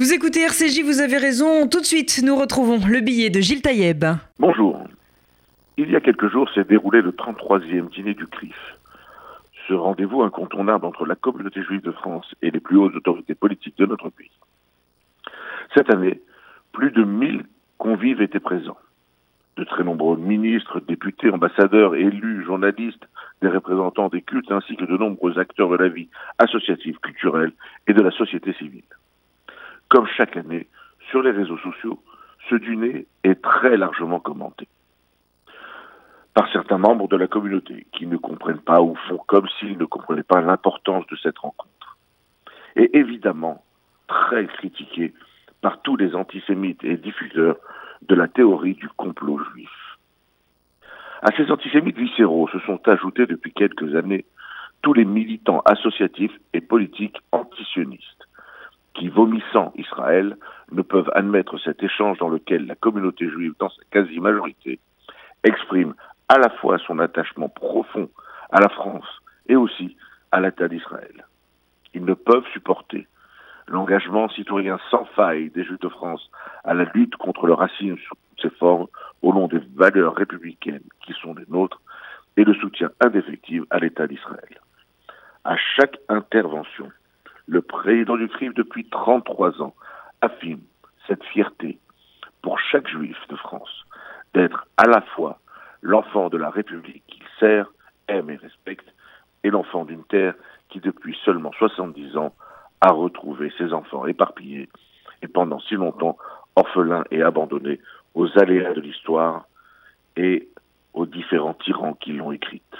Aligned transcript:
Vous 0.00 0.14
écoutez 0.14 0.40
RCJ, 0.40 0.80
vous 0.82 1.00
avez 1.00 1.18
raison. 1.18 1.68
Tout 1.68 1.80
de 1.80 1.84
suite, 1.84 2.22
nous 2.24 2.34
retrouvons 2.34 2.80
le 2.88 3.00
billet 3.00 3.28
de 3.28 3.40
Gilles 3.40 3.60
Taïeb. 3.60 4.06
Bonjour. 4.38 4.82
Il 5.76 5.90
y 5.90 5.94
a 5.94 6.00
quelques 6.00 6.30
jours 6.32 6.48
s'est 6.54 6.64
déroulé 6.64 7.02
le 7.02 7.10
33e 7.10 7.90
dîner 7.90 8.14
du 8.14 8.26
CRIF. 8.26 8.56
Ce 9.68 9.74
rendez-vous 9.74 10.22
incontournable 10.22 10.86
entre 10.86 11.04
la 11.04 11.16
communauté 11.16 11.62
juive 11.62 11.82
de 11.82 11.92
France 11.92 12.34
et 12.40 12.50
les 12.50 12.60
plus 12.60 12.78
hautes 12.78 12.96
autorités 12.96 13.34
politiques 13.34 13.76
de 13.76 13.84
notre 13.84 14.08
pays. 14.08 14.30
Cette 15.76 15.92
année, 15.92 16.22
plus 16.72 16.92
de 16.92 17.04
1000 17.04 17.44
convives 17.76 18.22
étaient 18.22 18.40
présents. 18.40 18.78
De 19.58 19.64
très 19.64 19.84
nombreux 19.84 20.16
ministres, 20.16 20.80
députés, 20.80 21.28
ambassadeurs, 21.28 21.94
élus, 21.94 22.42
journalistes, 22.46 23.06
des 23.42 23.48
représentants 23.48 24.08
des 24.08 24.22
cultes 24.22 24.50
ainsi 24.50 24.76
que 24.76 24.86
de 24.86 24.96
nombreux 24.96 25.38
acteurs 25.38 25.68
de 25.68 25.76
la 25.76 25.88
vie 25.88 26.08
associative, 26.38 26.98
culturelle 27.00 27.52
et 27.86 27.92
de 27.92 28.00
la 28.00 28.12
société 28.12 28.54
civile. 28.54 28.84
Comme 29.90 30.06
chaque 30.06 30.36
année, 30.36 30.68
sur 31.10 31.20
les 31.20 31.32
réseaux 31.32 31.58
sociaux, 31.58 32.00
ce 32.48 32.54
dîner 32.54 33.06
est 33.24 33.42
très 33.42 33.76
largement 33.76 34.20
commenté 34.20 34.68
par 36.32 36.48
certains 36.52 36.78
membres 36.78 37.08
de 37.08 37.16
la 37.16 37.26
communauté 37.26 37.88
qui 37.92 38.06
ne 38.06 38.16
comprennent 38.16 38.60
pas 38.60 38.80
ou 38.80 38.94
font 39.08 39.18
comme 39.26 39.48
s'ils 39.58 39.76
ne 39.76 39.84
comprenaient 39.84 40.22
pas 40.22 40.40
l'importance 40.40 41.04
de 41.08 41.16
cette 41.16 41.38
rencontre. 41.38 41.98
Et 42.76 42.96
évidemment, 42.96 43.64
très 44.06 44.46
critiqué 44.46 45.12
par 45.60 45.82
tous 45.82 45.96
les 45.96 46.14
antisémites 46.14 46.84
et 46.84 46.96
diffuseurs 46.96 47.56
de 48.02 48.14
la 48.14 48.28
théorie 48.28 48.74
du 48.74 48.88
complot 48.90 49.40
juif. 49.52 49.98
À 51.22 51.32
ces 51.36 51.50
antisémites 51.50 51.98
viscéraux 51.98 52.48
se 52.48 52.60
sont 52.60 52.80
ajoutés 52.86 53.26
depuis 53.26 53.52
quelques 53.52 53.96
années 53.96 54.24
tous 54.82 54.92
les 54.92 55.04
militants 55.04 55.62
associatifs 55.66 56.38
et 56.52 56.60
politiques 56.60 57.18
antisionistes 57.32 58.19
qui, 58.94 59.08
vomissant 59.08 59.72
Israël, 59.76 60.36
ne 60.72 60.82
peuvent 60.82 61.10
admettre 61.14 61.58
cet 61.58 61.82
échange 61.82 62.18
dans 62.18 62.28
lequel 62.28 62.66
la 62.66 62.74
communauté 62.74 63.28
juive, 63.28 63.54
dans 63.58 63.70
sa 63.70 63.82
quasi-majorité, 63.90 64.78
exprime 65.44 65.94
à 66.28 66.38
la 66.38 66.50
fois 66.50 66.78
son 66.78 66.98
attachement 66.98 67.48
profond 67.48 68.08
à 68.50 68.60
la 68.60 68.68
France 68.68 69.06
et 69.48 69.56
aussi 69.56 69.96
à 70.32 70.40
l'État 70.40 70.68
d'Israël. 70.68 71.26
Ils 71.94 72.04
ne 72.04 72.14
peuvent 72.14 72.46
supporter 72.52 73.06
l'engagement 73.66 74.28
citoyen 74.28 74.78
sans 74.90 75.04
faille 75.16 75.50
des 75.50 75.64
Juifs 75.64 75.80
de 75.80 75.88
France 75.88 76.30
à 76.64 76.74
la 76.74 76.84
lutte 76.94 77.16
contre 77.16 77.46
le 77.46 77.54
racisme 77.54 77.96
sous 77.96 78.14
ses 78.42 78.50
formes 78.50 78.86
au 79.22 79.32
nom 79.32 79.48
des 79.48 79.60
valeurs 79.74 80.14
républicaines 80.14 80.82
qui 81.04 81.12
sont 81.14 81.34
les 81.34 81.44
nôtres 81.48 81.80
et 82.36 82.44
le 82.44 82.54
soutien 82.54 82.90
indéfectible 83.00 83.66
à 83.70 83.78
l'État 83.78 84.06
d'Israël. 84.06 84.60
À 85.44 85.56
chaque 85.56 85.98
intervention, 86.08 86.90
le 87.50 87.62
président 87.62 88.16
du 88.16 88.28
CRIF 88.28 88.54
depuis 88.54 88.88
33 88.88 89.60
ans 89.60 89.74
affirme 90.20 90.60
cette 91.08 91.24
fierté 91.24 91.78
pour 92.42 92.60
chaque 92.60 92.88
juif 92.88 93.18
de 93.28 93.34
France 93.34 93.84
d'être 94.34 94.68
à 94.76 94.86
la 94.86 95.00
fois 95.00 95.40
l'enfant 95.82 96.28
de 96.28 96.38
la 96.38 96.48
République 96.48 97.02
qu'il 97.08 97.24
sert, 97.40 97.66
aime 98.06 98.30
et 98.30 98.36
respecte, 98.36 98.86
et 99.42 99.50
l'enfant 99.50 99.84
d'une 99.84 100.04
terre 100.04 100.34
qui 100.68 100.78
depuis 100.78 101.18
seulement 101.24 101.50
70 101.58 102.16
ans 102.16 102.32
a 102.80 102.92
retrouvé 102.92 103.52
ses 103.58 103.72
enfants 103.72 104.06
éparpillés 104.06 104.68
et 105.22 105.26
pendant 105.26 105.58
si 105.58 105.74
longtemps 105.74 106.16
orphelins 106.54 107.04
et 107.10 107.20
abandonnés 107.20 107.80
aux 108.14 108.28
aléas 108.38 108.74
de 108.74 108.80
l'histoire 108.80 109.46
et 110.16 110.48
aux 110.94 111.06
différents 111.06 111.54
tyrans 111.54 111.94
qui 111.94 112.12
l'ont 112.12 112.30
écrite. 112.30 112.76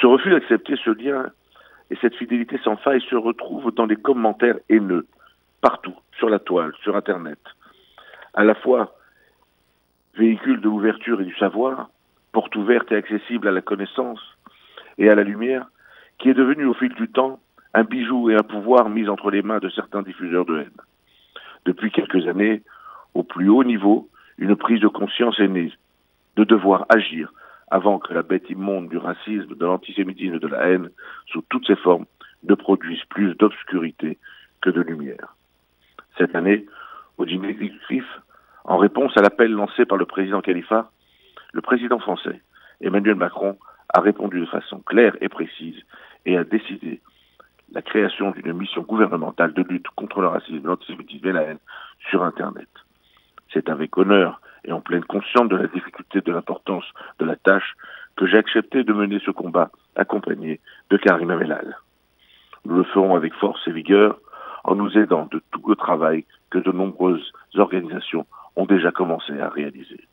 Ce 0.00 0.06
refus 0.06 0.30
d'accepter 0.30 0.76
ce 0.82 0.90
lien 0.90 1.30
et 1.92 1.98
cette 2.00 2.16
fidélité 2.16 2.58
sans 2.64 2.76
faille 2.76 3.02
se 3.02 3.14
retrouve 3.14 3.70
dans 3.72 3.84
les 3.84 3.96
commentaires 3.96 4.58
haineux, 4.70 5.06
partout, 5.60 5.94
sur 6.16 6.30
la 6.30 6.38
toile, 6.38 6.72
sur 6.82 6.96
Internet. 6.96 7.38
À 8.32 8.44
la 8.44 8.54
fois 8.54 8.94
véhicule 10.16 10.62
de 10.62 10.64
l'ouverture 10.64 11.20
et 11.20 11.26
du 11.26 11.34
savoir, 11.36 11.90
porte 12.32 12.56
ouverte 12.56 12.90
et 12.92 12.96
accessible 12.96 13.46
à 13.46 13.52
la 13.52 13.60
connaissance 13.60 14.20
et 14.96 15.10
à 15.10 15.14
la 15.14 15.22
lumière, 15.22 15.66
qui 16.18 16.30
est 16.30 16.34
devenu 16.34 16.64
au 16.64 16.72
fil 16.72 16.94
du 16.94 17.10
temps 17.10 17.40
un 17.74 17.84
bijou 17.84 18.30
et 18.30 18.36
un 18.36 18.42
pouvoir 18.42 18.88
mis 18.88 19.06
entre 19.10 19.30
les 19.30 19.42
mains 19.42 19.58
de 19.58 19.68
certains 19.68 20.00
diffuseurs 20.00 20.46
de 20.46 20.60
haine. 20.60 20.80
Depuis 21.66 21.90
quelques 21.90 22.26
années, 22.26 22.62
au 23.12 23.22
plus 23.22 23.50
haut 23.50 23.64
niveau, 23.64 24.08
une 24.38 24.56
prise 24.56 24.80
de 24.80 24.88
conscience 24.88 25.38
est 25.40 25.48
née, 25.48 25.72
de 26.36 26.44
devoir 26.44 26.86
agir 26.88 27.30
avant 27.72 27.98
que 27.98 28.12
la 28.12 28.22
bête 28.22 28.50
immonde 28.50 28.90
du 28.90 28.98
racisme, 28.98 29.54
de 29.54 29.64
l'antisémitisme 29.64 30.34
et 30.34 30.38
de 30.38 30.46
la 30.46 30.68
haine, 30.68 30.90
sous 31.26 31.40
toutes 31.48 31.66
ses 31.66 31.76
formes, 31.76 32.04
ne 32.42 32.54
produise 32.54 33.02
plus 33.06 33.34
d'obscurité 33.36 34.18
que 34.60 34.68
de 34.68 34.82
lumière. 34.82 35.34
Cette 36.18 36.34
année, 36.34 36.66
au 37.16 37.24
dîner 37.24 37.56
CRIF, 37.56 38.04
en 38.64 38.76
réponse 38.76 39.16
à 39.16 39.22
l'appel 39.22 39.52
lancé 39.52 39.86
par 39.86 39.96
le 39.96 40.04
président 40.04 40.42
Khalifa, 40.42 40.90
le 41.54 41.62
président 41.62 41.98
français, 41.98 42.42
Emmanuel 42.82 43.14
Macron, 43.14 43.56
a 43.94 44.00
répondu 44.00 44.40
de 44.40 44.46
façon 44.46 44.80
claire 44.80 45.16
et 45.22 45.30
précise 45.30 45.80
et 46.26 46.36
a 46.36 46.44
décidé 46.44 47.00
la 47.72 47.80
création 47.80 48.32
d'une 48.32 48.52
mission 48.52 48.82
gouvernementale 48.82 49.54
de 49.54 49.62
lutte 49.62 49.88
contre 49.96 50.20
le 50.20 50.28
racisme, 50.28 50.66
l'antisémitisme 50.66 51.28
et 51.28 51.32
la 51.32 51.42
haine 51.44 51.58
sur 52.10 52.22
Internet. 52.22 52.68
C'est 53.50 53.70
avec 53.70 53.96
honneur 53.96 54.42
et 54.64 54.72
en 54.72 54.80
pleine 54.80 55.04
conscience 55.04 55.48
de 55.48 55.56
la 55.56 55.66
difficulté 55.66 56.20
de 56.20 56.32
l'importance 56.32 56.84
de 57.18 57.24
la 57.24 57.36
tâche 57.36 57.74
que 58.16 58.26
j'ai 58.26 58.38
accepté 58.38 58.84
de 58.84 58.92
mener 58.92 59.20
ce 59.24 59.30
combat 59.30 59.70
accompagné 59.96 60.60
de 60.90 60.96
Karim 60.96 61.30
Amelal. 61.30 61.76
Nous 62.64 62.76
le 62.76 62.84
ferons 62.84 63.16
avec 63.16 63.34
force 63.34 63.66
et 63.66 63.72
vigueur 63.72 64.18
en 64.64 64.76
nous 64.76 64.96
aidant 64.96 65.28
de 65.30 65.42
tout 65.50 65.62
le 65.66 65.74
travail 65.74 66.24
que 66.50 66.58
de 66.58 66.70
nombreuses 66.70 67.32
organisations 67.56 68.26
ont 68.56 68.66
déjà 68.66 68.92
commencé 68.92 69.38
à 69.40 69.48
réaliser. 69.48 70.06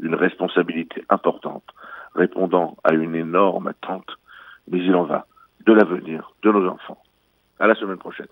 Une 0.00 0.14
responsabilité 0.14 1.04
importante 1.08 1.64
répondant 2.14 2.76
à 2.82 2.94
une 2.94 3.14
énorme 3.14 3.68
attente, 3.68 4.18
mais 4.68 4.78
il 4.78 4.94
en 4.94 5.04
va 5.04 5.26
de 5.64 5.72
l'avenir 5.72 6.32
de 6.42 6.50
nos 6.50 6.68
enfants. 6.68 6.98
À 7.58 7.66
la 7.66 7.74
semaine 7.74 7.98
prochaine. 7.98 8.26